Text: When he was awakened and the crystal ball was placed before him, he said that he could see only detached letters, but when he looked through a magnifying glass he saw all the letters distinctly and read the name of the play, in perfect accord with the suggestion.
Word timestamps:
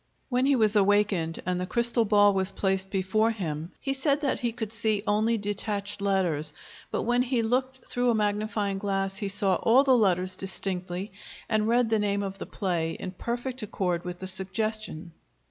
When 0.29 0.47
he 0.47 0.55
was 0.55 0.75
awakened 0.75 1.43
and 1.45 1.61
the 1.61 1.67
crystal 1.67 2.05
ball 2.05 2.33
was 2.33 2.51
placed 2.51 2.89
before 2.89 3.29
him, 3.29 3.71
he 3.79 3.93
said 3.93 4.21
that 4.21 4.39
he 4.39 4.51
could 4.51 4.73
see 4.73 5.03
only 5.05 5.37
detached 5.37 6.01
letters, 6.01 6.55
but 6.89 7.03
when 7.03 7.21
he 7.21 7.43
looked 7.43 7.85
through 7.85 8.09
a 8.09 8.15
magnifying 8.15 8.79
glass 8.79 9.17
he 9.17 9.27
saw 9.29 9.57
all 9.57 9.83
the 9.83 9.95
letters 9.95 10.35
distinctly 10.35 11.11
and 11.47 11.67
read 11.67 11.91
the 11.91 11.99
name 11.99 12.23
of 12.23 12.39
the 12.39 12.47
play, 12.47 12.93
in 12.93 13.11
perfect 13.11 13.61
accord 13.61 14.03
with 14.03 14.17
the 14.17 14.27
suggestion. 14.27 15.11